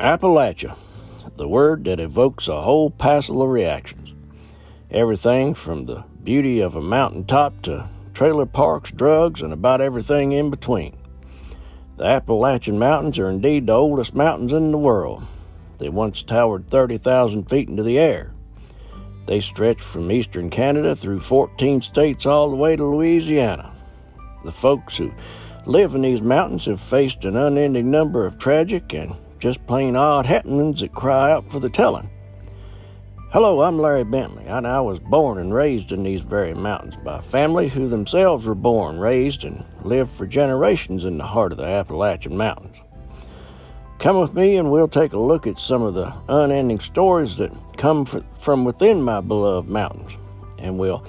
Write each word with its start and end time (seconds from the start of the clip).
Appalachia, 0.00 0.76
the 1.38 1.48
word 1.48 1.84
that 1.84 1.98
evokes 1.98 2.48
a 2.48 2.60
whole 2.60 2.90
passel 2.90 3.40
of 3.40 3.48
reactions. 3.48 4.12
Everything 4.90 5.54
from 5.54 5.86
the 5.86 6.04
beauty 6.22 6.60
of 6.60 6.76
a 6.76 6.82
mountaintop 6.82 7.62
to 7.62 7.88
trailer 8.12 8.44
parks, 8.44 8.90
drugs, 8.90 9.40
and 9.40 9.54
about 9.54 9.80
everything 9.80 10.32
in 10.32 10.50
between. 10.50 10.94
The 11.96 12.04
Appalachian 12.04 12.78
Mountains 12.78 13.18
are 13.18 13.30
indeed 13.30 13.66
the 13.66 13.72
oldest 13.72 14.14
mountains 14.14 14.52
in 14.52 14.70
the 14.70 14.76
world. 14.76 15.24
They 15.78 15.88
once 15.88 16.22
towered 16.22 16.68
30,000 16.68 17.48
feet 17.48 17.70
into 17.70 17.82
the 17.82 17.98
air. 17.98 18.34
They 19.26 19.40
stretch 19.40 19.80
from 19.80 20.12
eastern 20.12 20.50
Canada 20.50 20.94
through 20.94 21.20
14 21.20 21.80
states 21.80 22.26
all 22.26 22.50
the 22.50 22.56
way 22.56 22.76
to 22.76 22.84
Louisiana. 22.84 23.72
The 24.44 24.52
folks 24.52 24.98
who 24.98 25.14
live 25.64 25.94
in 25.94 26.02
these 26.02 26.20
mountains 26.20 26.66
have 26.66 26.82
faced 26.82 27.24
an 27.24 27.34
unending 27.34 27.90
number 27.90 28.26
of 28.26 28.38
tragic 28.38 28.92
and 28.92 29.16
just 29.38 29.66
plain 29.66 29.96
odd 29.96 30.26
happenings 30.26 30.80
that 30.80 30.94
cry 30.94 31.30
out 31.30 31.50
for 31.50 31.60
the 31.60 31.70
telling. 31.70 32.08
Hello, 33.32 33.60
I'm 33.62 33.78
Larry 33.78 34.04
Bentley, 34.04 34.46
and 34.46 34.66
I 34.66 34.80
was 34.80 34.98
born 34.98 35.38
and 35.38 35.52
raised 35.52 35.92
in 35.92 36.02
these 36.02 36.22
very 36.22 36.54
mountains 36.54 36.94
by 37.04 37.18
a 37.18 37.22
family 37.22 37.68
who 37.68 37.88
themselves 37.88 38.46
were 38.46 38.54
born, 38.54 38.98
raised, 38.98 39.44
and 39.44 39.64
lived 39.82 40.16
for 40.16 40.26
generations 40.26 41.04
in 41.04 41.18
the 41.18 41.26
heart 41.26 41.52
of 41.52 41.58
the 41.58 41.64
Appalachian 41.64 42.36
Mountains. 42.36 42.76
Come 43.98 44.20
with 44.20 44.32
me, 44.32 44.56
and 44.56 44.70
we'll 44.70 44.88
take 44.88 45.12
a 45.12 45.18
look 45.18 45.46
at 45.46 45.58
some 45.58 45.82
of 45.82 45.94
the 45.94 46.14
unending 46.28 46.80
stories 46.80 47.36
that 47.36 47.52
come 47.76 48.06
from 48.40 48.64
within 48.64 49.02
my 49.02 49.20
beloved 49.20 49.68
mountains, 49.68 50.12
and 50.58 50.78
we'll 50.78 51.04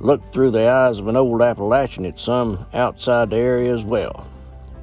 look 0.00 0.20
through 0.32 0.50
the 0.50 0.68
eyes 0.68 0.98
of 0.98 1.08
an 1.08 1.16
old 1.16 1.40
Appalachian 1.40 2.04
at 2.04 2.20
some 2.20 2.66
outside 2.74 3.30
the 3.30 3.36
area 3.36 3.74
as 3.74 3.82
well. 3.82 4.26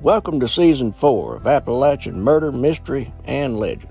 Welcome 0.02 0.40
to 0.40 0.48
Season 0.48 0.94
4 0.94 1.36
of 1.36 1.46
Appalachian 1.46 2.23
Murder, 2.23 2.52
Mystery, 2.52 3.13
and 3.24 3.60
Legend. 3.60 3.90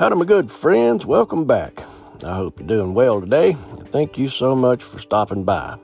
Howdy, 0.00 0.14
my 0.14 0.24
good 0.24 0.50
friends. 0.50 1.04
Welcome 1.04 1.44
back. 1.44 1.84
I 2.24 2.34
hope 2.34 2.58
you're 2.58 2.66
doing 2.66 2.94
well 2.94 3.20
today. 3.20 3.54
Thank 3.88 4.16
you 4.16 4.30
so 4.30 4.56
much 4.56 4.82
for 4.82 4.98
stopping 4.98 5.44
by. 5.44 5.76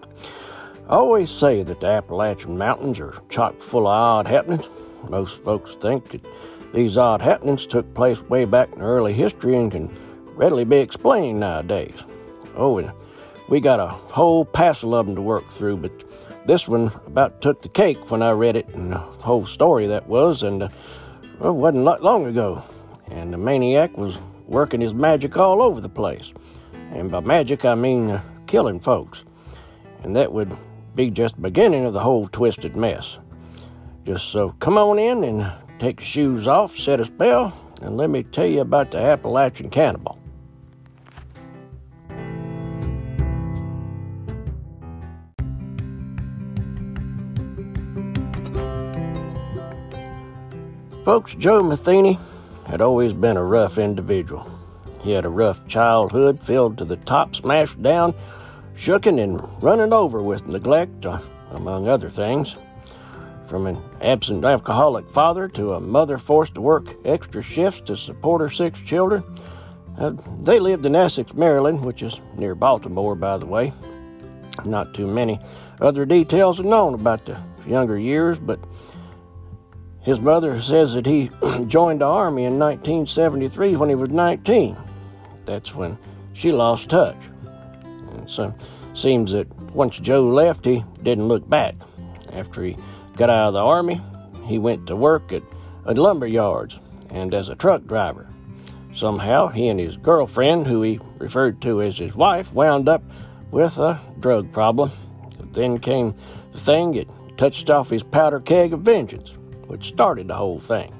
I 0.88 0.94
always 0.94 1.30
say 1.30 1.62
that 1.62 1.80
the 1.80 1.88
Appalachian 1.88 2.56
Mountains 2.56 2.98
are 2.98 3.20
chock 3.28 3.60
full 3.60 3.86
of 3.86 3.92
odd 3.92 4.26
happenings. 4.26 4.64
Most 5.10 5.44
folks 5.44 5.74
think 5.82 6.12
that 6.12 6.24
these 6.72 6.96
odd 6.96 7.20
happenings 7.20 7.66
took 7.66 7.92
place 7.92 8.18
way 8.22 8.46
back 8.46 8.72
in 8.72 8.80
early 8.80 9.12
history 9.12 9.54
and 9.54 9.70
can 9.70 9.94
readily 10.34 10.64
be 10.64 10.78
explained 10.78 11.40
nowadays. 11.40 11.98
Oh, 12.56 12.78
and 12.78 12.90
we 13.50 13.60
got 13.60 13.80
a 13.80 13.88
whole 13.88 14.46
passel 14.46 14.94
of 14.94 15.04
them 15.04 15.14
to 15.16 15.20
work 15.20 15.46
through, 15.50 15.76
but 15.76 15.92
this 16.46 16.66
one 16.66 16.90
about 17.06 17.42
took 17.42 17.60
the 17.60 17.68
cake 17.68 18.10
when 18.10 18.22
I 18.22 18.30
read 18.30 18.56
it 18.56 18.70
and 18.70 18.92
the 18.92 18.98
whole 18.98 19.44
story 19.44 19.86
that 19.88 20.08
was, 20.08 20.42
and 20.42 20.62
uh, 20.62 20.68
well, 21.38 21.50
it 21.50 21.56
wasn't 21.56 22.02
long 22.02 22.24
ago 22.24 22.64
and 23.10 23.32
the 23.32 23.38
maniac 23.38 23.96
was 23.96 24.16
working 24.46 24.80
his 24.80 24.94
magic 24.94 25.36
all 25.36 25.62
over 25.62 25.80
the 25.80 25.88
place. 25.88 26.32
And 26.92 27.10
by 27.10 27.20
magic, 27.20 27.64
I 27.64 27.74
mean 27.74 28.10
uh, 28.10 28.22
killing 28.46 28.80
folks. 28.80 29.22
And 30.02 30.14
that 30.16 30.32
would 30.32 30.56
be 30.94 31.10
just 31.10 31.34
the 31.34 31.42
beginning 31.42 31.84
of 31.84 31.92
the 31.92 32.00
whole 32.00 32.28
twisted 32.28 32.76
mess. 32.76 33.18
Just 34.04 34.30
so 34.30 34.50
come 34.60 34.78
on 34.78 34.98
in 34.98 35.24
and 35.24 35.52
take 35.78 36.00
your 36.00 36.06
shoes 36.06 36.46
off, 36.46 36.78
set 36.78 37.00
a 37.00 37.04
spell, 37.04 37.56
and 37.82 37.96
let 37.96 38.08
me 38.08 38.22
tell 38.22 38.46
you 38.46 38.60
about 38.60 38.92
the 38.92 38.98
Appalachian 38.98 39.68
cannibal. 39.68 40.18
Folks, 51.04 51.34
Joe 51.34 51.62
Metheny 51.62 52.18
had 52.66 52.80
always 52.80 53.12
been 53.12 53.36
a 53.36 53.44
rough 53.44 53.78
individual. 53.78 54.50
He 55.02 55.12
had 55.12 55.24
a 55.24 55.30
rough 55.30 55.66
childhood 55.68 56.40
filled 56.42 56.78
to 56.78 56.84
the 56.84 56.96
top, 56.96 57.36
smashed 57.36 57.80
down, 57.80 58.14
shooken, 58.76 59.22
and 59.22 59.40
running 59.62 59.92
over 59.92 60.20
with 60.20 60.46
neglect, 60.48 61.06
uh, 61.06 61.20
among 61.52 61.88
other 61.88 62.10
things. 62.10 62.56
From 63.48 63.68
an 63.68 63.80
absent 64.00 64.44
alcoholic 64.44 65.08
father 65.10 65.46
to 65.50 65.74
a 65.74 65.80
mother 65.80 66.18
forced 66.18 66.54
to 66.54 66.60
work 66.60 66.88
extra 67.04 67.40
shifts 67.40 67.82
to 67.86 67.96
support 67.96 68.40
her 68.40 68.50
six 68.50 68.80
children. 68.80 69.22
Uh, 69.96 70.12
they 70.40 70.58
lived 70.58 70.84
in 70.84 70.96
Essex, 70.96 71.32
Maryland, 71.34 71.84
which 71.84 72.02
is 72.02 72.18
near 72.36 72.56
Baltimore, 72.56 73.14
by 73.14 73.38
the 73.38 73.46
way. 73.46 73.72
Not 74.64 74.92
too 74.92 75.06
many 75.06 75.38
other 75.80 76.04
details 76.04 76.58
are 76.58 76.64
known 76.64 76.94
about 76.94 77.24
the 77.26 77.38
younger 77.66 77.98
years, 77.98 78.38
but 78.38 78.58
his 80.06 80.20
mother 80.20 80.62
says 80.62 80.94
that 80.94 81.04
he 81.04 81.32
joined 81.66 82.00
the 82.00 82.06
Army 82.06 82.44
in 82.44 82.60
1973 82.60 83.74
when 83.74 83.88
he 83.88 83.96
was 83.96 84.10
19. 84.10 84.76
That's 85.44 85.74
when 85.74 85.98
she 86.32 86.52
lost 86.52 86.88
touch. 86.88 87.16
And 88.12 88.30
so 88.30 88.54
seems 88.94 89.32
that 89.32 89.52
once 89.72 89.98
Joe 89.98 90.28
left, 90.28 90.64
he 90.64 90.84
didn't 91.02 91.26
look 91.26 91.46
back. 91.50 91.74
After 92.32 92.62
he 92.62 92.76
got 93.16 93.30
out 93.30 93.48
of 93.48 93.54
the 93.54 93.64
Army, 93.64 94.00
he 94.44 94.58
went 94.58 94.86
to 94.86 94.94
work 94.94 95.32
at, 95.32 95.42
at 95.88 95.98
lumber 95.98 96.28
yards 96.28 96.76
and 97.10 97.34
as 97.34 97.48
a 97.48 97.56
truck 97.56 97.84
driver. 97.84 98.28
Somehow, 98.94 99.48
he 99.48 99.66
and 99.66 99.80
his 99.80 99.96
girlfriend, 99.96 100.68
who 100.68 100.82
he 100.82 101.00
referred 101.18 101.60
to 101.62 101.82
as 101.82 101.98
his 101.98 102.14
wife, 102.14 102.52
wound 102.52 102.88
up 102.88 103.02
with 103.50 103.76
a 103.76 104.00
drug 104.20 104.52
problem. 104.52 104.92
Then 105.52 105.78
came 105.78 106.14
the 106.52 106.60
thing 106.60 106.92
that 106.92 107.08
touched 107.36 107.70
off 107.70 107.90
his 107.90 108.04
powder 108.04 108.38
keg 108.38 108.72
of 108.72 108.82
vengeance 108.82 109.32
which 109.66 109.88
started 109.88 110.28
the 110.28 110.34
whole 110.34 110.60
thing. 110.60 110.92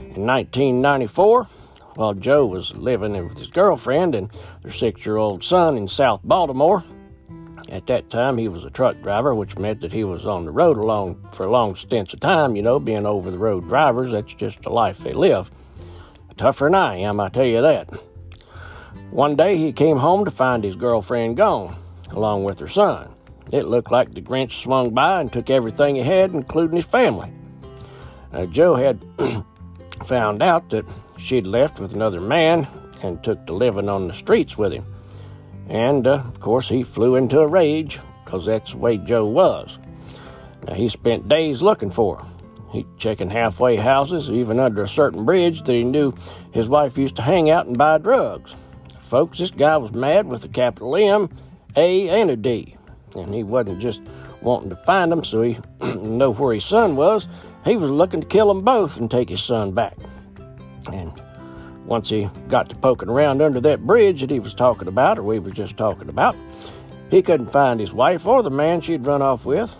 In 0.00 0.26
1994, 0.26 1.48
while 1.94 2.14
Joe 2.14 2.46
was 2.46 2.74
living 2.74 3.12
with 3.26 3.38
his 3.38 3.48
girlfriend 3.48 4.14
and 4.14 4.30
their 4.62 4.72
six 4.72 5.04
year 5.06 5.16
old 5.16 5.44
son 5.44 5.76
in 5.76 5.88
South 5.88 6.20
Baltimore, 6.24 6.84
at 7.68 7.86
that 7.86 8.10
time 8.10 8.36
he 8.36 8.48
was 8.48 8.64
a 8.64 8.70
truck 8.70 9.00
driver, 9.02 9.34
which 9.34 9.58
meant 9.58 9.80
that 9.80 9.92
he 9.92 10.04
was 10.04 10.26
on 10.26 10.44
the 10.44 10.50
road 10.50 10.76
along 10.76 11.24
for 11.32 11.48
long 11.48 11.76
stints 11.76 12.12
of 12.12 12.20
time, 12.20 12.56
you 12.56 12.62
know, 12.62 12.78
being 12.78 13.06
over 13.06 13.30
the 13.30 13.38
road 13.38 13.68
drivers, 13.68 14.12
that's 14.12 14.34
just 14.34 14.62
the 14.62 14.70
life 14.70 14.98
they 14.98 15.12
live. 15.12 15.50
Tougher 16.36 16.66
than 16.66 16.74
I 16.74 16.96
am, 16.96 17.20
I 17.20 17.28
tell 17.28 17.44
you 17.44 17.62
that. 17.62 17.88
One 19.10 19.36
day 19.36 19.56
he 19.56 19.72
came 19.72 19.98
home 19.98 20.24
to 20.24 20.30
find 20.30 20.64
his 20.64 20.74
girlfriend 20.74 21.36
gone, 21.36 21.76
along 22.10 22.44
with 22.44 22.58
her 22.58 22.68
son. 22.68 23.14
It 23.52 23.66
looked 23.66 23.92
like 23.92 24.12
the 24.12 24.20
Grinch 24.20 24.62
swung 24.62 24.90
by 24.90 25.20
and 25.20 25.32
took 25.32 25.50
everything 25.50 25.94
he 25.94 26.02
had, 26.02 26.32
including 26.32 26.76
his 26.76 26.86
family. 26.86 27.32
Uh, 28.34 28.46
Joe 28.46 28.74
had 28.74 29.00
found 30.06 30.42
out 30.42 30.68
that 30.70 30.84
she'd 31.16 31.46
left 31.46 31.78
with 31.78 31.94
another 31.94 32.20
man 32.20 32.66
and 33.02 33.22
took 33.22 33.46
to 33.46 33.52
living 33.52 33.88
on 33.88 34.08
the 34.08 34.14
streets 34.14 34.58
with 34.58 34.72
him. 34.72 34.84
And, 35.68 36.06
uh, 36.06 36.22
of 36.26 36.40
course, 36.40 36.68
he 36.68 36.82
flew 36.82 37.14
into 37.14 37.38
a 37.38 37.46
rage 37.46 38.00
because 38.24 38.44
that's 38.44 38.72
the 38.72 38.78
way 38.78 38.98
Joe 38.98 39.26
was. 39.26 39.78
Now, 40.66 40.74
he 40.74 40.88
spent 40.88 41.28
days 41.28 41.62
looking 41.62 41.90
for 41.90 42.18
her. 42.18 42.26
He 42.72 42.84
checking 42.98 43.30
halfway 43.30 43.76
houses, 43.76 44.28
even 44.28 44.58
under 44.58 44.82
a 44.82 44.88
certain 44.88 45.24
bridge 45.24 45.62
that 45.62 45.72
he 45.72 45.84
knew 45.84 46.12
his 46.50 46.68
wife 46.68 46.98
used 46.98 47.16
to 47.16 47.22
hang 47.22 47.50
out 47.50 47.66
and 47.66 47.78
buy 47.78 47.98
drugs. 47.98 48.52
Folks, 49.08 49.38
this 49.38 49.50
guy 49.50 49.76
was 49.76 49.92
mad 49.92 50.26
with 50.26 50.44
a 50.44 50.48
capital 50.48 50.96
M, 50.96 51.28
A, 51.76 52.08
and 52.08 52.30
a 52.30 52.36
D. 52.36 52.76
And 53.14 53.32
he 53.32 53.44
wasn't 53.44 53.80
just 53.80 54.00
wanting 54.42 54.70
to 54.70 54.76
find 54.76 55.12
them 55.12 55.22
so 55.22 55.42
he 55.42 55.58
know 55.80 56.32
where 56.32 56.54
his 56.54 56.64
son 56.64 56.96
was. 56.96 57.28
He 57.64 57.76
was 57.76 57.90
looking 57.90 58.20
to 58.20 58.26
kill 58.26 58.48
them 58.48 58.62
both 58.62 58.96
and 58.96 59.10
take 59.10 59.28
his 59.28 59.42
son 59.42 59.72
back. 59.72 59.96
And 60.92 61.12
once 61.86 62.10
he 62.10 62.28
got 62.48 62.68
to 62.68 62.76
poking 62.76 63.08
around 63.08 63.40
under 63.40 63.60
that 63.62 63.86
bridge 63.86 64.20
that 64.20 64.30
he 64.30 64.40
was 64.40 64.54
talking 64.54 64.88
about, 64.88 65.18
or 65.18 65.22
we 65.22 65.38
were 65.38 65.50
just 65.50 65.76
talking 65.76 66.08
about, 66.08 66.36
he 67.10 67.22
couldn't 67.22 67.52
find 67.52 67.80
his 67.80 67.92
wife 67.92 68.26
or 68.26 68.42
the 68.42 68.50
man 68.50 68.80
she'd 68.80 69.06
run 69.06 69.22
off 69.22 69.44
with. 69.44 69.74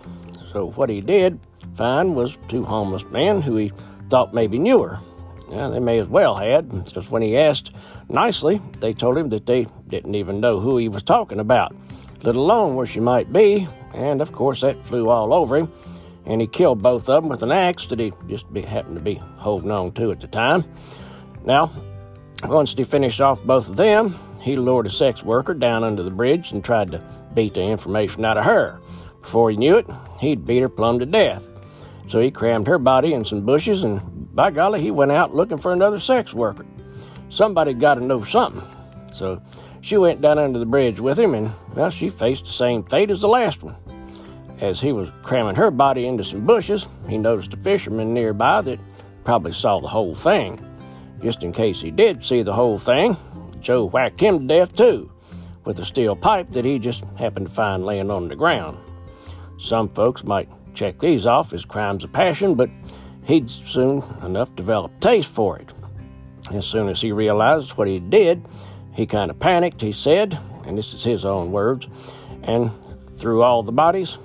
So 0.52 0.70
what 0.72 0.88
he 0.88 1.00
did 1.00 1.38
find 1.76 2.14
was 2.14 2.36
two 2.48 2.64
homeless 2.64 3.04
men 3.10 3.42
who 3.42 3.56
he 3.56 3.72
thought 4.08 4.34
maybe 4.34 4.58
knew 4.58 4.82
her. 4.82 5.00
Yeah, 5.50 5.68
they 5.68 5.80
may 5.80 5.98
as 5.98 6.08
well 6.08 6.34
had, 6.34 6.84
because 6.84 7.10
when 7.10 7.22
he 7.22 7.36
asked 7.36 7.70
nicely, 8.08 8.60
they 8.78 8.94
told 8.94 9.18
him 9.18 9.28
that 9.30 9.46
they 9.46 9.66
didn't 9.88 10.14
even 10.14 10.40
know 10.40 10.58
who 10.58 10.78
he 10.78 10.88
was 10.88 11.02
talking 11.02 11.38
about, 11.38 11.74
let 12.22 12.34
alone 12.34 12.76
where 12.76 12.86
she 12.86 13.00
might 13.00 13.32
be, 13.32 13.68
and 13.92 14.22
of 14.22 14.32
course 14.32 14.62
that 14.62 14.84
flew 14.86 15.08
all 15.08 15.34
over 15.34 15.56
him, 15.56 15.72
and 16.26 16.40
he 16.40 16.46
killed 16.46 16.82
both 16.82 17.08
of 17.08 17.22
them 17.22 17.30
with 17.30 17.42
an 17.42 17.52
axe 17.52 17.86
that 17.86 17.98
he 17.98 18.12
just 18.28 18.50
be, 18.52 18.62
happened 18.62 18.96
to 18.96 19.02
be 19.02 19.14
holding 19.36 19.70
on 19.70 19.92
to 19.92 20.10
at 20.10 20.20
the 20.20 20.26
time. 20.26 20.64
Now, 21.44 21.70
once 22.44 22.72
he 22.72 22.84
finished 22.84 23.20
off 23.20 23.42
both 23.42 23.68
of 23.68 23.76
them, 23.76 24.18
he 24.40 24.56
lured 24.56 24.86
a 24.86 24.90
sex 24.90 25.22
worker 25.22 25.54
down 25.54 25.84
under 25.84 26.02
the 26.02 26.10
bridge 26.10 26.52
and 26.52 26.64
tried 26.64 26.90
to 26.90 27.02
beat 27.34 27.54
the 27.54 27.62
information 27.62 28.24
out 28.24 28.36
of 28.36 28.44
her. 28.44 28.78
Before 29.22 29.50
he 29.50 29.56
knew 29.56 29.76
it, 29.76 29.86
he'd 30.20 30.44
beat 30.44 30.60
her 30.60 30.68
plumb 30.68 30.98
to 30.98 31.06
death. 31.06 31.42
So 32.08 32.20
he 32.20 32.30
crammed 32.30 32.66
her 32.66 32.78
body 32.78 33.14
in 33.14 33.24
some 33.24 33.46
bushes, 33.46 33.82
and 33.82 34.34
by 34.34 34.50
golly, 34.50 34.82
he 34.82 34.90
went 34.90 35.12
out 35.12 35.34
looking 35.34 35.58
for 35.58 35.72
another 35.72 35.98
sex 35.98 36.34
worker. 36.34 36.66
Somebody 37.30 37.72
got 37.72 37.94
to 37.94 38.04
know 38.04 38.22
something. 38.24 38.62
So 39.14 39.40
she 39.80 39.96
went 39.96 40.20
down 40.20 40.38
under 40.38 40.58
the 40.58 40.66
bridge 40.66 41.00
with 41.00 41.18
him, 41.18 41.34
and, 41.34 41.52
well, 41.74 41.90
she 41.90 42.10
faced 42.10 42.44
the 42.44 42.50
same 42.50 42.84
fate 42.84 43.10
as 43.10 43.22
the 43.22 43.28
last 43.28 43.62
one. 43.62 43.76
As 44.60 44.80
he 44.80 44.92
was 44.92 45.10
cramming 45.22 45.56
her 45.56 45.70
body 45.70 46.06
into 46.06 46.24
some 46.24 46.46
bushes, 46.46 46.86
he 47.08 47.18
noticed 47.18 47.52
a 47.52 47.56
fisherman 47.56 48.14
nearby 48.14 48.60
that 48.62 48.78
probably 49.24 49.52
saw 49.52 49.80
the 49.80 49.88
whole 49.88 50.14
thing. 50.14 50.60
Just 51.20 51.42
in 51.42 51.52
case 51.52 51.80
he 51.80 51.90
did 51.90 52.24
see 52.24 52.42
the 52.42 52.52
whole 52.52 52.78
thing, 52.78 53.16
Joe 53.60 53.86
whacked 53.86 54.20
him 54.20 54.40
to 54.40 54.46
death 54.46 54.76
too, 54.76 55.10
with 55.64 55.80
a 55.80 55.84
steel 55.84 56.14
pipe 56.14 56.52
that 56.52 56.64
he 56.64 56.78
just 56.78 57.02
happened 57.16 57.48
to 57.48 57.54
find 57.54 57.84
laying 57.84 58.10
on 58.10 58.28
the 58.28 58.36
ground. 58.36 58.78
Some 59.58 59.88
folks 59.88 60.22
might 60.22 60.48
check 60.74 61.00
these 61.00 61.26
off 61.26 61.52
as 61.52 61.64
crimes 61.64 62.04
of 62.04 62.12
passion, 62.12 62.54
but 62.54 62.70
he'd 63.24 63.50
soon 63.50 64.04
enough 64.22 64.54
develop 64.54 64.98
taste 65.00 65.28
for 65.28 65.58
it. 65.58 65.72
As 66.52 66.66
soon 66.66 66.88
as 66.88 67.00
he 67.00 67.10
realized 67.10 67.72
what 67.72 67.88
he 67.88 67.98
did, 67.98 68.44
he 68.92 69.06
kind 69.06 69.30
of 69.30 69.40
panicked, 69.40 69.80
he 69.80 69.92
said, 69.92 70.38
and 70.66 70.76
this 70.76 70.92
is 70.94 71.02
his 71.02 71.24
own 71.24 71.50
words, 71.50 71.88
and 72.42 72.70
threw 73.16 73.42
all 73.42 73.62
the 73.62 73.72
bodies 73.72 74.18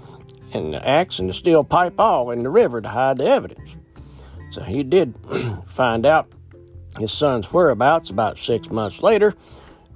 and 0.54 0.74
the 0.74 0.88
axe 0.88 1.20
and 1.20 1.30
the 1.30 1.34
steel 1.34 1.64
pipe 1.64 1.94
all 2.00 2.32
in 2.32 2.44
the 2.44 2.50
river 2.50 2.82
to 2.82 2.90
hide 2.90 3.18
the 3.18 3.26
evidence. 3.26 3.70
So 4.52 4.62
he 4.62 4.84
did 4.84 5.14
find 5.76 6.06
out 6.06 6.28
his 6.98 7.12
son's 7.12 7.52
whereabouts 7.54 8.10
about 8.10 8.40
six 8.40 8.70
months 8.70 9.02
later 9.02 9.36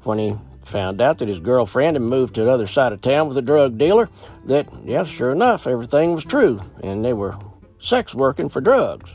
when 0.03 0.19
he 0.19 0.35
found 0.65 1.01
out 1.01 1.17
that 1.19 1.27
his 1.27 1.39
girlfriend 1.39 1.95
had 1.95 2.01
moved 2.01 2.35
to 2.35 2.43
the 2.43 2.51
other 2.51 2.67
side 2.67 2.93
of 2.93 3.01
town 3.01 3.27
with 3.27 3.37
a 3.37 3.41
drug 3.41 3.77
dealer. 3.77 4.09
That, 4.45 4.67
yes, 4.85 5.07
sure 5.07 5.31
enough, 5.31 5.67
everything 5.67 6.13
was 6.13 6.23
true, 6.23 6.61
and 6.81 7.03
they 7.03 7.13
were 7.13 7.37
sex 7.79 8.13
working 8.13 8.49
for 8.49 8.61
drugs. 8.61 9.09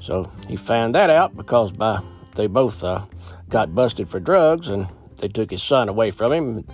So 0.00 0.30
he 0.48 0.56
found 0.56 0.94
that 0.94 1.10
out 1.10 1.36
because 1.36 1.72
by 1.72 2.02
they 2.36 2.46
both 2.46 2.82
uh, 2.82 3.04
got 3.48 3.74
busted 3.74 4.08
for 4.08 4.20
drugs, 4.20 4.68
and 4.68 4.88
they 5.18 5.28
took 5.28 5.50
his 5.50 5.62
son 5.62 5.88
away 5.88 6.10
from 6.10 6.32
him 6.32 6.64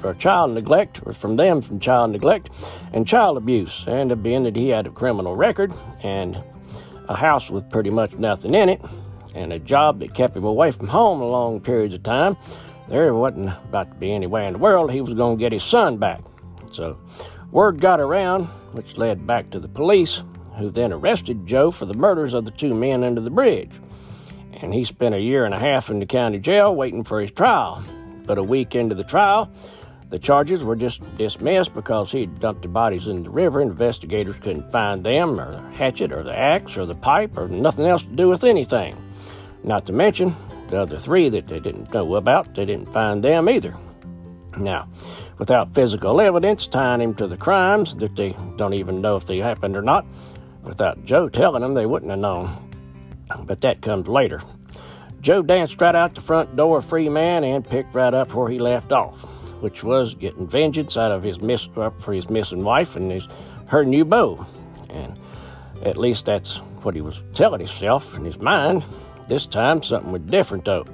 for 0.00 0.14
child 0.14 0.52
neglect, 0.52 1.00
or 1.04 1.12
from 1.12 1.36
them 1.36 1.62
from 1.62 1.80
child 1.80 2.12
neglect 2.12 2.50
and 2.92 3.06
child 3.06 3.36
abuse. 3.36 3.84
And 3.86 4.22
being 4.22 4.42
that 4.44 4.56
he 4.56 4.68
had 4.68 4.86
a 4.86 4.90
criminal 4.90 5.36
record 5.36 5.72
and 6.02 6.42
a 7.08 7.16
house 7.16 7.50
with 7.50 7.70
pretty 7.70 7.90
much 7.90 8.12
nothing 8.14 8.54
in 8.54 8.68
it, 8.68 8.80
and 9.34 9.52
a 9.52 9.58
job 9.58 10.00
that 10.00 10.14
kept 10.14 10.36
him 10.36 10.44
away 10.44 10.72
from 10.72 10.88
home 10.88 11.20
long 11.20 11.60
periods 11.60 11.94
of 11.94 12.02
time, 12.02 12.36
there 12.88 13.14
wasn't 13.14 13.48
about 13.48 13.90
to 13.90 13.96
be 13.96 14.12
any 14.12 14.26
way 14.26 14.46
in 14.46 14.54
the 14.54 14.58
world 14.58 14.90
he 14.90 15.00
was 15.00 15.14
going 15.14 15.36
to 15.36 15.40
get 15.40 15.52
his 15.52 15.62
son 15.62 15.98
back. 15.98 16.20
So 16.72 16.98
word 17.50 17.80
got 17.80 18.00
around, 18.00 18.44
which 18.72 18.96
led 18.96 19.26
back 19.26 19.50
to 19.50 19.60
the 19.60 19.68
police, 19.68 20.22
who 20.58 20.70
then 20.70 20.92
arrested 20.92 21.46
Joe 21.46 21.70
for 21.70 21.84
the 21.84 21.94
murders 21.94 22.32
of 22.32 22.44
the 22.44 22.50
two 22.50 22.74
men 22.74 23.04
under 23.04 23.20
the 23.20 23.30
bridge. 23.30 23.70
And 24.54 24.72
he 24.72 24.84
spent 24.84 25.14
a 25.14 25.20
year 25.20 25.44
and 25.44 25.54
a 25.54 25.58
half 25.58 25.90
in 25.90 25.98
the 25.98 26.06
county 26.06 26.38
jail 26.38 26.74
waiting 26.74 27.04
for 27.04 27.20
his 27.20 27.30
trial. 27.30 27.84
But 28.24 28.38
a 28.38 28.42
week 28.42 28.74
into 28.74 28.94
the 28.94 29.04
trial, 29.04 29.50
the 30.10 30.18
charges 30.18 30.62
were 30.62 30.76
just 30.76 31.00
dismissed 31.16 31.74
because 31.74 32.12
he'd 32.12 32.40
dumped 32.40 32.62
the 32.62 32.68
bodies 32.68 33.08
in 33.08 33.22
the 33.22 33.30
river. 33.30 33.60
And 33.60 33.72
investigators 33.72 34.36
couldn't 34.40 34.70
find 34.70 35.04
them, 35.04 35.40
or 35.40 35.52
the 35.52 35.76
hatchet, 35.76 36.12
or 36.12 36.22
the 36.22 36.38
axe, 36.38 36.76
or 36.76 36.86
the 36.86 36.94
pipe, 36.94 37.36
or 37.36 37.48
nothing 37.48 37.86
else 37.86 38.02
to 38.02 38.08
do 38.08 38.28
with 38.28 38.44
anything. 38.44 38.96
Not 39.64 39.86
to 39.86 39.92
mention 39.92 40.36
the 40.68 40.80
other 40.80 40.98
three 40.98 41.28
that 41.30 41.48
they 41.48 41.60
didn't 41.60 41.92
know 41.92 42.14
about, 42.14 42.54
they 42.54 42.64
didn't 42.64 42.92
find 42.92 43.22
them 43.22 43.48
either. 43.48 43.76
Now, 44.56 44.88
without 45.38 45.74
physical 45.74 46.20
evidence 46.20 46.66
tying 46.66 47.00
him 47.00 47.14
to 47.16 47.26
the 47.26 47.36
crimes 47.36 47.94
that 47.96 48.16
they 48.16 48.34
don't 48.56 48.74
even 48.74 49.00
know 49.00 49.16
if 49.16 49.26
they 49.26 49.38
happened 49.38 49.76
or 49.76 49.82
not, 49.82 50.06
without 50.62 51.04
Joe 51.04 51.28
telling 51.28 51.62
them, 51.62 51.74
they 51.74 51.86
wouldn't 51.86 52.10
have 52.10 52.20
known. 52.20 52.72
But 53.44 53.60
that 53.62 53.82
comes 53.82 54.06
later. 54.06 54.40
Joe 55.20 55.42
danced 55.42 55.80
right 55.80 55.94
out 55.94 56.14
the 56.14 56.20
front 56.20 56.54
door 56.54 56.80
free 56.80 57.08
man 57.08 57.42
and 57.42 57.66
picked 57.66 57.94
right 57.94 58.14
up 58.14 58.32
where 58.32 58.48
he 58.48 58.58
left 58.60 58.92
off, 58.92 59.24
which 59.66 59.82
was 59.82 60.14
getting 60.14 60.46
vengeance 60.46 60.96
out 60.96 61.10
of 61.10 61.24
his 61.24 61.40
miss 61.40 61.68
uh, 61.74 61.90
for 61.90 62.12
his 62.12 62.30
missing 62.30 62.62
wife 62.62 62.94
and 62.94 63.10
his 63.10 63.26
her 63.66 63.84
new 63.84 64.04
beau. 64.04 64.46
And 64.88 65.18
at 65.82 65.96
least 65.96 66.26
that's 66.26 66.58
what 66.82 66.94
he 66.94 67.00
was 67.00 67.20
telling 67.34 67.58
himself 67.58 68.14
in 68.14 68.24
his 68.24 68.38
mind. 68.38 68.84
This 69.26 69.44
time, 69.44 69.82
something 69.82 70.12
was 70.12 70.22
different, 70.22 70.66
though. 70.66 70.86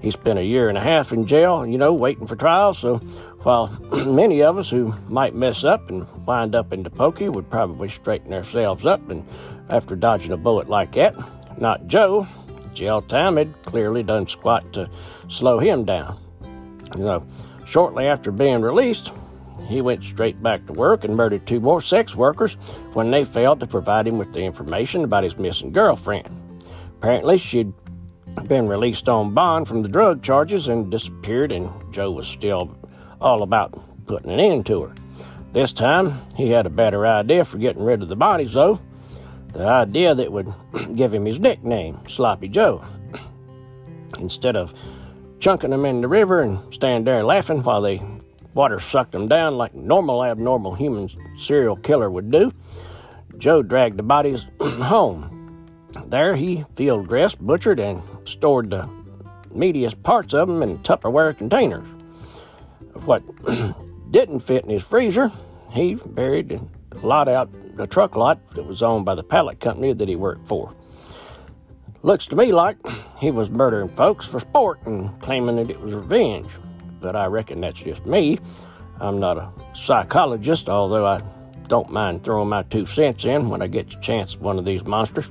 He 0.00 0.12
spent 0.12 0.38
a 0.38 0.44
year 0.44 0.68
and 0.68 0.78
a 0.78 0.80
half 0.80 1.10
in 1.10 1.26
jail, 1.26 1.66
you 1.66 1.76
know, 1.76 1.92
waiting 1.92 2.28
for 2.28 2.36
trial, 2.36 2.74
so 2.74 2.98
while 3.42 3.66
many 4.06 4.40
of 4.40 4.56
us 4.56 4.70
who 4.70 4.94
might 5.08 5.34
mess 5.34 5.64
up 5.64 5.90
and 5.90 6.06
wind 6.24 6.54
up 6.54 6.72
in 6.72 6.84
the 6.84 6.90
pokey 6.90 7.28
would 7.28 7.50
probably 7.50 7.90
straighten 7.90 8.32
ourselves 8.32 8.86
up 8.86 9.10
and 9.10 9.26
after 9.68 9.96
dodging 9.96 10.30
a 10.30 10.36
bullet 10.36 10.68
like 10.68 10.94
that, 10.94 11.16
not 11.60 11.88
Joe. 11.88 12.28
Jail 12.72 13.02
time 13.02 13.36
had 13.36 13.60
clearly 13.64 14.04
done 14.04 14.28
squat 14.28 14.72
to 14.74 14.88
slow 15.26 15.58
him 15.58 15.84
down. 15.84 16.20
You 16.96 17.04
know, 17.04 17.26
shortly 17.72 18.06
after 18.06 18.30
being 18.30 18.60
released, 18.60 19.12
he 19.66 19.80
went 19.80 20.04
straight 20.04 20.42
back 20.42 20.66
to 20.66 20.74
work 20.74 21.04
and 21.04 21.16
murdered 21.16 21.46
two 21.46 21.58
more 21.58 21.80
sex 21.80 22.14
workers 22.14 22.54
when 22.92 23.10
they 23.10 23.24
failed 23.24 23.60
to 23.60 23.66
provide 23.66 24.06
him 24.06 24.18
with 24.18 24.30
the 24.34 24.42
information 24.42 25.04
about 25.04 25.24
his 25.24 25.38
missing 25.38 25.72
girlfriend. 25.72 26.28
Apparently, 26.98 27.38
she'd 27.38 27.72
been 28.46 28.68
released 28.68 29.08
on 29.08 29.32
bond 29.32 29.66
from 29.66 29.82
the 29.82 29.88
drug 29.88 30.22
charges 30.22 30.68
and 30.68 30.90
disappeared, 30.90 31.50
and 31.50 31.70
Joe 31.90 32.10
was 32.10 32.28
still 32.28 32.76
all 33.22 33.42
about 33.42 33.72
putting 34.06 34.30
an 34.30 34.40
end 34.40 34.66
to 34.66 34.82
her. 34.82 34.94
This 35.54 35.72
time, 35.72 36.20
he 36.36 36.50
had 36.50 36.66
a 36.66 36.70
better 36.70 37.06
idea 37.06 37.42
for 37.42 37.56
getting 37.56 37.82
rid 37.82 38.02
of 38.02 38.08
the 38.08 38.16
bodies, 38.16 38.52
though. 38.52 38.80
The 39.54 39.64
idea 39.64 40.14
that 40.14 40.30
would 40.30 40.52
give 40.94 41.14
him 41.14 41.24
his 41.24 41.38
nickname, 41.38 42.00
Sloppy 42.06 42.48
Joe. 42.48 42.84
Instead 44.18 44.56
of 44.56 44.74
chunking 45.42 45.70
them 45.70 45.84
in 45.84 46.00
the 46.00 46.06
river 46.06 46.40
and 46.40 46.72
stand 46.72 47.04
there 47.04 47.24
laughing 47.24 47.64
while 47.64 47.82
the 47.82 48.00
water 48.54 48.78
sucked 48.78 49.10
them 49.10 49.26
down 49.26 49.58
like 49.58 49.74
normal, 49.74 50.24
abnormal 50.24 50.72
human 50.72 51.10
serial 51.40 51.74
killer 51.74 52.08
would 52.08 52.30
do, 52.30 52.52
Joe 53.38 53.60
dragged 53.60 53.98
the 53.98 54.04
bodies 54.04 54.46
home 54.60 55.42
there 56.06 56.36
he 56.36 56.64
field 56.76 57.08
dressed, 57.08 57.44
butchered, 57.44 57.80
and 57.80 58.02
stored 58.24 58.70
the 58.70 58.88
meatiest 59.54 60.00
parts 60.04 60.32
of 60.32 60.46
them 60.46 60.62
in 60.62 60.78
Tupperware 60.78 61.36
containers. 61.36 61.86
What 63.04 63.22
didn't 64.12 64.40
fit 64.40 64.64
in 64.64 64.70
his 64.70 64.82
freezer, 64.82 65.32
he 65.70 65.94
buried 65.94 66.60
a 66.92 67.06
lot 67.06 67.28
out 67.28 67.50
the 67.76 67.86
truck 67.86 68.14
lot 68.14 68.38
that 68.54 68.64
was 68.64 68.82
owned 68.82 69.04
by 69.04 69.16
the 69.16 69.24
pallet 69.24 69.58
company 69.58 69.92
that 69.92 70.08
he 70.08 70.16
worked 70.16 70.46
for. 70.46 70.72
Looks 72.04 72.26
to 72.26 72.36
me 72.36 72.52
like 72.52 72.76
he 73.18 73.30
was 73.30 73.48
murdering 73.48 73.88
folks 73.90 74.26
for 74.26 74.40
sport 74.40 74.80
and 74.86 75.20
claiming 75.20 75.54
that 75.56 75.70
it 75.70 75.80
was 75.80 75.94
revenge. 75.94 76.48
But 77.00 77.14
I 77.14 77.26
reckon 77.26 77.60
that's 77.60 77.78
just 77.78 78.04
me. 78.04 78.40
I'm 79.00 79.20
not 79.20 79.38
a 79.38 79.52
psychologist, 79.74 80.68
although 80.68 81.06
I 81.06 81.22
don't 81.68 81.90
mind 81.90 82.24
throwing 82.24 82.48
my 82.48 82.64
two 82.64 82.86
cents 82.86 83.24
in 83.24 83.48
when 83.48 83.62
I 83.62 83.68
get 83.68 83.88
the 83.88 84.00
chance 84.00 84.36
one 84.36 84.58
of 84.58 84.64
these 84.64 84.82
monsters. 84.84 85.26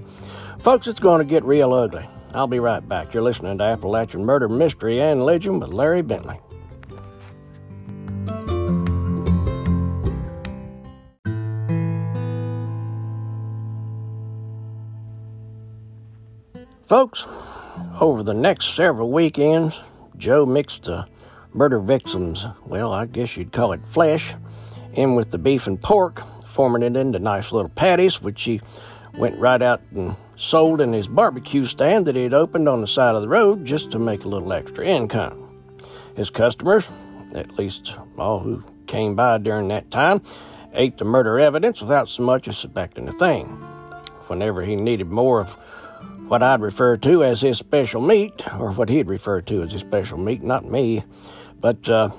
Folks, 0.60 0.88
it's 0.88 1.00
going 1.00 1.20
to 1.20 1.26
get 1.26 1.44
real 1.44 1.74
ugly. 1.74 2.06
I'll 2.34 2.48
be 2.48 2.60
right 2.60 2.88
back. 2.88 3.14
You're 3.14 3.24
listening 3.24 3.58
to 3.58 3.64
Appalachian 3.66 4.24
Murder 4.24 4.48
Mystery 4.48 5.02
and 5.02 5.26
Legend 5.26 5.60
with 5.60 5.74
Larry 5.74 6.02
Bentley. 6.02 6.40
Folks, 16.92 17.26
over 18.02 18.22
the 18.22 18.34
next 18.34 18.76
several 18.76 19.14
weekends, 19.14 19.80
Joe 20.18 20.46
mixed 20.46 20.84
the 20.84 21.06
murder 21.54 21.80
victims, 21.80 22.46
well, 22.66 22.92
I 22.92 23.06
guess 23.06 23.38
you'd 23.38 23.54
call 23.54 23.72
it 23.72 23.80
flesh, 23.92 24.34
in 24.92 25.16
with 25.16 25.32
the 25.32 25.38
beef 25.38 25.68
and 25.68 25.82
pork, 25.82 26.22
forming 26.48 26.84
it 26.84 27.00
into 27.00 27.18
nice 27.18 27.54
little 27.54 27.70
patties, 27.70 28.22
which 28.22 28.44
he 28.44 28.60
went 29.18 29.40
right 29.40 29.62
out 29.62 29.80
and 29.96 30.18
sold 30.36 30.82
in 30.82 30.92
his 30.92 31.08
barbecue 31.08 31.66
stand 31.66 32.08
that 32.08 32.18
he 32.18 32.24
had 32.24 32.34
opened 32.34 32.68
on 32.68 32.82
the 32.82 32.88
side 32.88 33.16
of 33.16 33.22
the 33.22 33.30
road 33.30 33.64
just 33.64 33.90
to 33.92 33.98
make 33.98 34.26
a 34.26 34.28
little 34.28 34.52
extra 34.52 34.86
income. 34.86 35.64
His 36.18 36.30
customers, 36.30 36.84
at 37.34 37.58
least 37.58 37.94
all 38.18 38.40
who 38.40 38.66
came 38.88 39.16
by 39.16 39.38
during 39.38 39.70
that 39.70 39.92
time, 39.92 40.22
ate 40.74 40.98
the 40.98 41.06
murder 41.06 41.40
evidence 41.40 41.80
without 41.80 42.10
so 42.10 42.24
much 42.24 42.50
as 42.50 42.58
suspecting 42.58 43.08
a 43.08 43.14
thing. 43.14 43.48
Whenever 44.28 44.62
he 44.62 44.76
needed 44.76 45.08
more 45.08 45.40
of 45.40 45.56
what 46.32 46.42
I'd 46.42 46.62
refer 46.62 46.96
to 46.96 47.26
as 47.26 47.42
his 47.42 47.58
special 47.58 48.00
meat, 48.00 48.42
or 48.58 48.72
what 48.72 48.88
he'd 48.88 49.10
refer 49.10 49.42
to 49.42 49.64
as 49.64 49.74
his 49.74 49.82
special 49.82 50.18
meat, 50.18 50.42
not 50.42 50.64
me. 50.64 51.04
But 51.60 51.90
uh, 51.90 52.10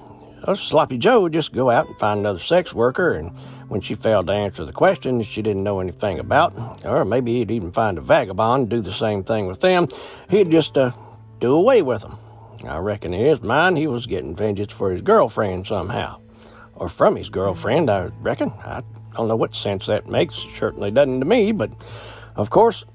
Sloppy 0.54 0.98
Joe 0.98 1.22
would 1.22 1.32
just 1.32 1.54
go 1.54 1.70
out 1.70 1.88
and 1.88 1.98
find 1.98 2.20
another 2.20 2.38
sex 2.38 2.74
worker, 2.74 3.14
and 3.14 3.30
when 3.68 3.80
she 3.80 3.94
failed 3.94 4.26
to 4.26 4.34
answer 4.34 4.66
the 4.66 4.72
question 4.72 5.22
she 5.22 5.40
didn't 5.40 5.62
know 5.62 5.80
anything 5.80 6.18
about, 6.18 6.84
or 6.84 7.06
maybe 7.06 7.38
he'd 7.38 7.50
even 7.50 7.72
find 7.72 7.96
a 7.96 8.02
vagabond 8.02 8.68
do 8.68 8.82
the 8.82 8.92
same 8.92 9.24
thing 9.24 9.46
with 9.46 9.62
them, 9.62 9.88
he'd 10.28 10.50
just 10.50 10.76
uh, 10.76 10.92
do 11.40 11.54
away 11.54 11.80
with 11.80 12.02
them. 12.02 12.18
I 12.68 12.76
reckon 12.76 13.14
in 13.14 13.24
his 13.24 13.40
mind 13.40 13.78
he 13.78 13.86
was 13.86 14.04
getting 14.04 14.36
vengeance 14.36 14.72
for 14.72 14.90
his 14.90 15.00
girlfriend 15.00 15.66
somehow, 15.66 16.20
or 16.74 16.90
from 16.90 17.16
his 17.16 17.30
girlfriend, 17.30 17.88
I 17.88 18.10
reckon. 18.20 18.50
I 18.62 18.82
don't 19.16 19.28
know 19.28 19.36
what 19.36 19.54
sense 19.54 19.86
that 19.86 20.06
makes. 20.06 20.36
It 20.36 20.58
certainly 20.58 20.90
doesn't 20.90 21.20
to 21.20 21.24
me, 21.24 21.52
but 21.52 21.70
of 22.36 22.50
course, 22.50 22.84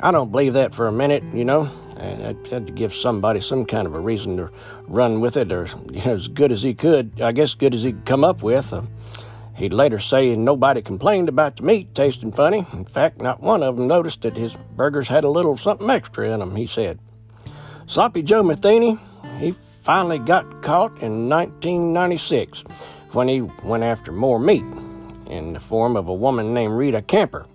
I 0.00 0.10
don't 0.10 0.30
believe 0.30 0.54
that 0.54 0.74
for 0.74 0.86
a 0.86 0.92
minute, 0.92 1.24
you 1.34 1.44
know. 1.44 1.70
I 1.96 2.34
had 2.50 2.66
to 2.66 2.72
give 2.72 2.94
somebody 2.94 3.40
some 3.40 3.64
kind 3.64 3.86
of 3.86 3.94
a 3.94 4.00
reason 4.00 4.36
to 4.38 4.50
run 4.88 5.20
with 5.20 5.36
it, 5.36 5.52
or 5.52 5.66
you 5.90 6.04
know, 6.04 6.14
as 6.14 6.28
good 6.28 6.52
as 6.52 6.62
he 6.62 6.74
could, 6.74 7.20
I 7.20 7.32
guess, 7.32 7.54
good 7.54 7.74
as 7.74 7.82
he 7.82 7.92
could 7.92 8.06
come 8.06 8.24
up 8.24 8.42
with. 8.42 8.72
Uh, 8.72 8.82
He'd 9.54 9.72
later 9.72 10.00
say 10.00 10.34
nobody 10.34 10.80
complained 10.80 11.28
about 11.28 11.56
the 11.56 11.62
meat 11.62 11.94
tasting 11.94 12.32
funny. 12.32 12.66
In 12.72 12.84
fact, 12.84 13.20
not 13.20 13.42
one 13.42 13.62
of 13.62 13.76
them 13.76 13.86
noticed 13.86 14.22
that 14.22 14.36
his 14.36 14.54
burgers 14.74 15.08
had 15.08 15.24
a 15.24 15.30
little 15.30 15.56
something 15.56 15.90
extra 15.90 16.30
in 16.30 16.40
them, 16.40 16.56
he 16.56 16.66
said. 16.66 16.98
Sloppy 17.86 18.22
Joe 18.22 18.42
Metheny, 18.42 18.98
he 19.38 19.54
finally 19.84 20.18
got 20.18 20.62
caught 20.62 20.92
in 21.02 21.28
1996 21.28 22.64
when 23.12 23.28
he 23.28 23.42
went 23.62 23.84
after 23.84 24.10
more 24.10 24.38
meat 24.38 24.64
in 25.26 25.52
the 25.52 25.60
form 25.60 25.96
of 25.96 26.08
a 26.08 26.14
woman 26.14 26.54
named 26.54 26.72
Rita 26.72 27.02
Camper, 27.02 27.46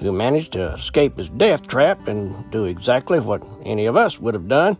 who 0.00 0.12
managed 0.12 0.52
to 0.52 0.74
escape 0.74 1.18
his 1.18 1.28
death 1.30 1.66
trap 1.66 2.08
and 2.08 2.50
do 2.50 2.64
exactly 2.64 3.20
what 3.20 3.42
any 3.64 3.86
of 3.86 3.96
us 3.96 4.18
would 4.18 4.34
have 4.34 4.48
done 4.48 4.76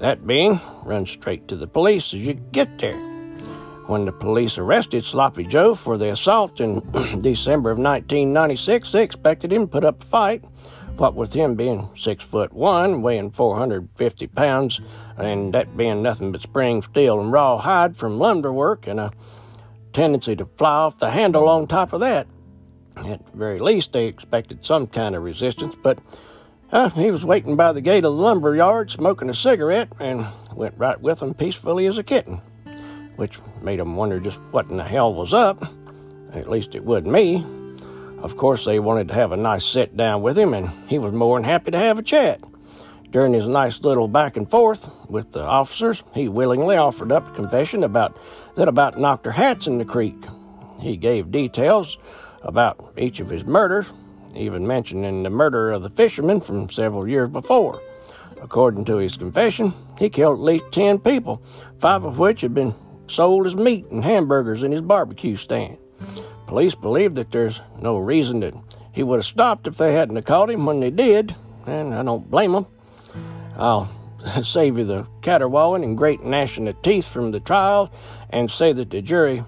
that 0.00 0.26
being, 0.26 0.58
run 0.84 1.06
straight 1.06 1.46
to 1.48 1.56
the 1.56 1.66
police 1.66 2.14
as 2.14 2.20
you 2.20 2.32
get 2.32 2.78
there. 2.78 2.96
When 3.86 4.06
the 4.06 4.12
police 4.12 4.56
arrested 4.56 5.04
Sloppy 5.04 5.44
Joe 5.44 5.74
for 5.74 5.98
the 5.98 6.12
assault 6.12 6.60
in 6.60 6.80
December 7.20 7.70
of 7.70 7.78
1996, 7.78 8.92
they 8.92 9.02
expected 9.02 9.52
him 9.52 9.62
to 9.62 9.68
put 9.68 9.84
up 9.84 10.02
a 10.02 10.06
fight. 10.06 10.44
What 10.96 11.14
with 11.14 11.32
him 11.32 11.54
being 11.54 11.88
six 11.96 12.24
foot 12.24 12.52
one, 12.52 13.02
weighing 13.02 13.30
450 13.30 14.26
pounds, 14.28 14.80
and 15.16 15.52
that 15.54 15.76
being 15.76 16.02
nothing 16.02 16.32
but 16.32 16.42
spring 16.42 16.82
steel 16.82 17.20
and 17.20 17.32
raw 17.32 17.58
hide 17.58 17.96
from 17.96 18.18
lumber 18.18 18.52
work, 18.52 18.86
and 18.86 19.00
a 19.00 19.12
tendency 19.92 20.36
to 20.36 20.46
fly 20.56 20.70
off 20.70 20.98
the 20.98 21.10
handle 21.10 21.48
on 21.48 21.66
top 21.66 21.92
of 21.92 22.00
that. 22.00 22.26
At 22.96 23.24
the 23.30 23.36
very 23.36 23.60
least, 23.60 23.92
they 23.92 24.06
expected 24.06 24.64
some 24.64 24.86
kind 24.86 25.14
of 25.14 25.22
resistance, 25.22 25.74
but 25.82 25.98
uh, 26.72 26.90
he 26.90 27.10
was 27.10 27.24
waiting 27.24 27.56
by 27.56 27.72
the 27.72 27.80
gate 27.80 28.04
of 28.04 28.14
the 28.14 28.22
lumber 28.22 28.54
yard 28.54 28.90
smoking 28.90 29.30
a 29.30 29.34
cigarette 29.34 29.88
and 29.98 30.26
went 30.54 30.74
right 30.76 31.00
with 31.00 31.20
them 31.20 31.34
peacefully 31.34 31.86
as 31.86 31.98
a 31.98 32.02
kitten 32.02 32.40
which 33.20 33.38
made 33.60 33.78
them 33.78 33.96
wonder 33.96 34.18
just 34.18 34.38
what 34.50 34.70
in 34.70 34.78
the 34.78 34.82
hell 34.82 35.12
was 35.12 35.34
up. 35.34 35.62
At 36.32 36.48
least 36.48 36.74
it 36.74 36.82
would 36.82 37.06
me. 37.06 37.44
Of 38.22 38.38
course, 38.38 38.64
they 38.64 38.78
wanted 38.78 39.08
to 39.08 39.14
have 39.14 39.32
a 39.32 39.36
nice 39.36 39.62
sit 39.62 39.94
down 39.94 40.22
with 40.22 40.38
him, 40.38 40.54
and 40.54 40.70
he 40.88 40.98
was 40.98 41.12
more 41.12 41.38
than 41.38 41.44
happy 41.44 41.70
to 41.70 41.76
have 41.76 41.98
a 41.98 42.02
chat. 42.02 42.40
During 43.10 43.34
his 43.34 43.46
nice 43.46 43.78
little 43.80 44.08
back 44.08 44.38
and 44.38 44.50
forth 44.50 44.88
with 45.10 45.32
the 45.32 45.42
officers, 45.42 46.02
he 46.14 46.28
willingly 46.28 46.76
offered 46.76 47.12
up 47.12 47.28
a 47.28 47.34
confession 47.34 47.84
about 47.84 48.16
that 48.56 48.68
about 48.68 48.98
knocked 48.98 49.24
their 49.24 49.32
hats 49.32 49.66
in 49.66 49.76
the 49.76 49.84
creek. 49.84 50.16
He 50.80 50.96
gave 50.96 51.30
details 51.30 51.98
about 52.42 52.92
each 52.96 53.20
of 53.20 53.28
his 53.28 53.44
murders, 53.44 53.86
even 54.34 54.66
mentioning 54.66 55.22
the 55.22 55.30
murder 55.30 55.72
of 55.72 55.82
the 55.82 55.90
fisherman 55.90 56.40
from 56.40 56.70
several 56.70 57.06
years 57.06 57.30
before. 57.30 57.80
According 58.42 58.84
to 58.86 58.96
his 58.96 59.16
confession, 59.16 59.74
he 59.98 60.08
killed 60.08 60.38
at 60.38 60.44
least 60.44 60.64
ten 60.72 60.98
people, 60.98 61.42
five 61.80 62.04
of 62.04 62.18
which 62.18 62.40
had 62.40 62.54
been 62.54 62.74
sold 63.06 63.46
as 63.46 63.54
meat 63.54 63.86
and 63.90 64.04
hamburgers 64.04 64.62
in 64.62 64.72
his 64.72 64.80
barbecue 64.80 65.36
stand. 65.36 65.76
Police 66.46 66.74
believe 66.74 67.14
that 67.14 67.30
there's 67.30 67.60
no 67.80 67.98
reason 67.98 68.40
that 68.40 68.54
he 68.92 69.02
would 69.02 69.18
have 69.18 69.26
stopped 69.26 69.66
if 69.66 69.76
they 69.76 69.92
hadn't 69.92 70.20
caught 70.22 70.50
him 70.50 70.66
when 70.66 70.80
they 70.80 70.90
did, 70.90 71.34
and 71.66 71.94
I 71.94 72.02
don't 72.02 72.30
blame 72.30 72.52
them. 72.52 72.66
I'll 73.56 73.90
save 74.44 74.78
you 74.78 74.84
the 74.84 75.06
caterwauling 75.22 75.84
and 75.84 75.96
great 75.96 76.22
gnashing 76.22 76.68
of 76.68 76.80
teeth 76.82 77.06
from 77.06 77.30
the 77.30 77.40
trial 77.40 77.92
and 78.30 78.50
say 78.50 78.72
that 78.72 78.90
the 78.90 79.02
jury 79.02 79.44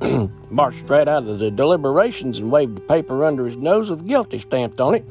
marched 0.50 0.84
straight 0.84 1.08
out 1.08 1.26
of 1.26 1.38
the 1.38 1.50
deliberations 1.50 2.38
and 2.38 2.50
waved 2.50 2.76
the 2.76 2.80
paper 2.80 3.24
under 3.24 3.46
his 3.46 3.56
nose 3.56 3.90
with 3.90 4.06
guilty 4.06 4.38
stamped 4.38 4.80
on 4.80 4.94
it 4.94 5.04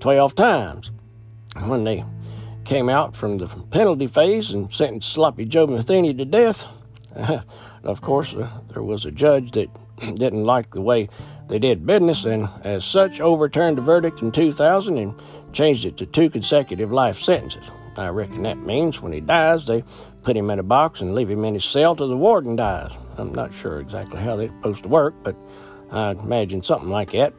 12 0.00 0.34
times. 0.34 0.90
When 1.64 1.84
they 1.84 2.04
came 2.64 2.88
out 2.88 3.14
from 3.14 3.38
the 3.38 3.48
penalty 3.70 4.06
phase 4.06 4.50
and 4.50 4.72
sentenced 4.72 5.12
Sloppy 5.12 5.44
Joe 5.44 5.66
Metheny 5.66 6.16
to 6.16 6.24
death, 6.24 6.64
of 7.82 8.00
course, 8.00 8.32
uh, 8.32 8.50
there 8.72 8.82
was 8.82 9.04
a 9.04 9.10
judge 9.10 9.52
that 9.52 9.68
didn't 9.98 10.44
like 10.44 10.72
the 10.72 10.80
way 10.80 11.08
they 11.48 11.58
did 11.58 11.86
business 11.86 12.24
and, 12.24 12.48
as 12.64 12.84
such, 12.84 13.20
overturned 13.20 13.78
the 13.78 13.82
verdict 13.82 14.22
in 14.22 14.32
2000 14.32 14.98
and 14.98 15.14
changed 15.52 15.84
it 15.84 15.96
to 15.98 16.06
two 16.06 16.30
consecutive 16.30 16.92
life 16.92 17.20
sentences. 17.20 17.64
I 17.96 18.08
reckon 18.08 18.42
that 18.44 18.58
means 18.58 19.02
when 19.02 19.12
he 19.12 19.20
dies, 19.20 19.66
they 19.66 19.84
put 20.22 20.36
him 20.36 20.50
in 20.50 20.58
a 20.58 20.62
box 20.62 21.00
and 21.00 21.14
leave 21.14 21.30
him 21.30 21.44
in 21.44 21.54
his 21.54 21.64
cell 21.64 21.96
till 21.96 22.08
the 22.08 22.16
warden 22.16 22.56
dies. 22.56 22.90
I'm 23.16 23.34
not 23.34 23.52
sure 23.54 23.80
exactly 23.80 24.20
how 24.20 24.36
that's 24.36 24.52
supposed 24.52 24.82
to 24.82 24.88
work, 24.88 25.14
but 25.22 25.36
I 25.90 26.12
imagine 26.12 26.62
something 26.62 26.90
like 26.90 27.12
that. 27.12 27.32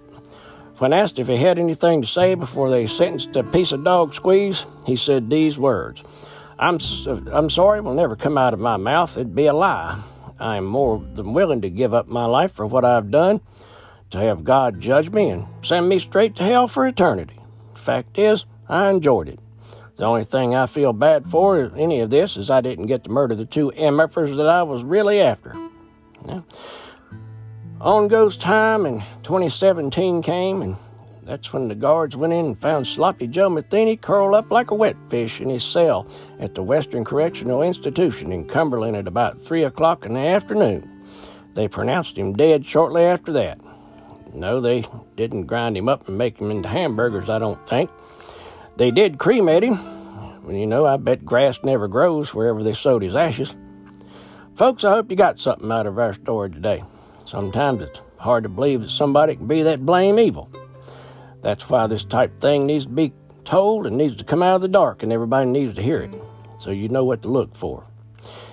When 0.78 0.94
asked 0.94 1.20
if 1.20 1.28
he 1.28 1.38
had 1.38 1.60
anything 1.60 2.02
to 2.02 2.08
say 2.08 2.36
before 2.36 2.70
they 2.70 2.88
sentenced 2.88 3.36
a 3.36 3.44
piece 3.44 3.72
of 3.72 3.84
dog 3.84 4.13
squeeze, 4.13 4.66
he 4.86 4.96
said 4.96 5.30
these 5.30 5.58
words 5.58 6.04
I'm, 6.60 6.80
I'm 7.32 7.50
sorry 7.50 7.82
will 7.82 7.94
never 7.94 8.16
come 8.16 8.38
out 8.38 8.54
of 8.54 8.60
my 8.60 8.78
mouth. 8.78 9.18
It'd 9.18 9.36
be 9.36 9.48
a 9.48 9.54
lie. 9.54 10.02
I 10.40 10.58
am 10.58 10.66
more 10.66 11.04
than 11.13 11.34
willing 11.34 11.62
to 11.62 11.70
give 11.70 11.94
up 11.94 12.08
my 12.08 12.25
life 12.25 12.54
for 12.54 12.66
what 12.66 12.86
I've 12.86 13.12
done, 13.12 13.42
to 14.12 14.18
have 14.18 14.44
God 14.44 14.80
judge 14.80 15.10
me 15.10 15.30
and 15.30 15.46
send 15.63 15.88
me 15.88 16.00
straight 16.00 16.36
to 16.36 16.44
hell 16.44 16.68
for 16.68 16.86
eternity. 16.86 17.40
Fact 17.75 18.18
is, 18.18 18.46
I 18.68 18.90
enjoyed 18.90 19.30
it. 19.30 19.40
The 19.96 20.06
only 20.06 20.24
thing 20.24 20.56
I 20.56 20.66
feel 20.66 20.92
bad 20.92 21.26
for 21.30 21.72
any 21.78 22.00
of 22.00 22.10
this 22.10 22.36
is 22.36 22.50
I 22.50 22.62
didn't 22.62 22.88
get 22.88 23.04
to 23.04 23.12
murder 23.12 23.36
the 23.36 23.46
two 23.46 23.72
MFers 23.78 24.36
that 24.38 24.48
I 24.48 24.64
was 24.64 24.84
really 24.84 25.22
after. 25.22 25.54
Now, 26.26 26.44
on 27.80 28.08
goes 28.08 28.36
time, 28.36 28.86
and 28.86 29.04
2017 29.24 30.24
came, 30.24 30.62
and 30.62 30.78
that's 31.24 31.54
when 31.54 31.68
the 31.68 31.76
guards 31.76 32.16
went 32.16 32.34
in 32.34 32.46
and 32.46 32.62
found 32.62 32.88
Sloppy 32.88 33.28
Joe 33.28 33.50
Metheny 33.50 34.00
curled 34.00 34.34
up 34.34 34.50
like 34.52 34.72
a 34.72 34.76
wet 34.76 34.96
fish 35.10 35.40
in 35.40 35.50
his 35.50 35.64
cell 35.64 36.08
at 36.40 36.56
the 36.56 36.64
Western 36.64 37.06
Correctional 37.06 37.62
Institution 37.62 38.32
in 38.32 38.48
Cumberland 38.48 38.96
at 38.96 39.08
about 39.08 39.42
3 39.46 39.64
o'clock 39.64 40.06
in 40.06 40.14
the 40.14 40.20
afternoon. 40.22 40.90
They 41.54 41.68
pronounced 41.68 42.18
him 42.18 42.34
dead 42.34 42.66
shortly 42.66 43.04
after 43.04 43.32
that. 43.34 43.60
No, 44.34 44.60
they 44.60 44.86
didn't 45.16 45.46
grind 45.46 45.78
him 45.78 45.88
up 45.88 46.08
and 46.08 46.18
make 46.18 46.40
him 46.40 46.50
into 46.50 46.68
hamburgers, 46.68 47.30
I 47.30 47.38
don't 47.38 47.70
think. 47.70 47.92
They 48.75 48.89
did 48.89 49.20
cremate 49.20 49.63
him. 49.63 49.77
Well, 50.44 50.56
you 50.56 50.65
know, 50.65 50.86
I 50.86 50.98
bet 50.98 51.24
grass 51.24 51.60
never 51.63 51.88
grows 51.88 52.34
wherever 52.34 52.63
they 52.63 52.74
sowed 52.74 53.03
his 53.03 53.15
ashes. 53.15 53.53
Folks, 54.56 54.84
I 54.84 54.92
hope 54.92 55.10
you 55.10 55.15
got 55.15 55.39
something 55.39 55.72
out 55.72 55.88
of 55.88 56.00
our 56.00 56.13
story 56.13 56.50
today. 56.50 56.84
Sometimes 57.25 57.82
it's 57.82 58.00
hard 58.18 58.44
to 58.44 58.50
believe 58.50 58.82
that 58.82 58.89
somebody 58.89 59.36
can 59.36 59.48
be 59.48 59.63
that 59.63 59.86
blame 59.86 60.20
evil. 60.20 60.50
That's 61.42 61.70
why 61.70 61.88
this 61.88 62.03
type 62.03 62.39
thing 62.39 62.65
needs 62.65 62.86
to 62.86 62.92
be 62.92 63.13
told 63.46 63.86
and 63.86 63.98
needs 63.98 64.15
to 64.18 64.24
come 64.24 64.42
out 64.42 64.56
of 64.56 64.62
the 64.62 64.68
dark, 64.68 65.03
and 65.03 65.12
everybody 65.12 65.50
needs 65.50 65.75
to 65.75 65.82
hear 65.82 66.01
it 66.01 66.13
so 66.60 66.72
you 66.72 66.89
know 66.89 67.03
what 67.03 67.22
to 67.24 67.27
look 67.27 67.56
for. 67.56 67.86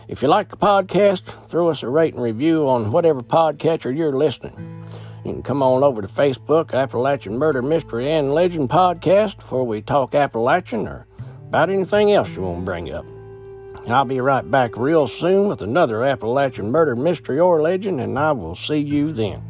If 0.08 0.22
you 0.22 0.28
like 0.28 0.50
the 0.50 0.56
podcast, 0.56 1.22
throw 1.48 1.68
us 1.68 1.82
a 1.82 1.88
rate 1.88 2.14
and 2.14 2.22
review 2.22 2.68
on 2.68 2.90
whatever 2.90 3.22
podcatcher 3.22 3.96
you're 3.96 4.16
listening. 4.16 4.79
You 5.24 5.32
can 5.32 5.42
come 5.42 5.62
on 5.62 5.82
over 5.82 6.00
to 6.00 6.08
Facebook, 6.08 6.72
Appalachian 6.72 7.36
Murder 7.36 7.60
Mystery 7.60 8.10
and 8.10 8.32
Legend 8.32 8.70
Podcast, 8.70 9.36
before 9.36 9.66
we 9.66 9.82
talk 9.82 10.14
Appalachian 10.14 10.88
or 10.88 11.06
about 11.48 11.68
anything 11.68 12.12
else 12.12 12.30
you 12.30 12.40
want 12.40 12.60
to 12.60 12.64
bring 12.64 12.90
up. 12.90 13.04
I'll 13.86 14.06
be 14.06 14.20
right 14.20 14.48
back 14.50 14.76
real 14.76 15.08
soon 15.08 15.46
with 15.46 15.60
another 15.60 16.04
Appalachian 16.04 16.70
Murder 16.70 16.96
Mystery 16.96 17.38
or 17.38 17.60
Legend, 17.60 18.00
and 18.00 18.18
I 18.18 18.32
will 18.32 18.56
see 18.56 18.78
you 18.78 19.12
then. 19.12 19.42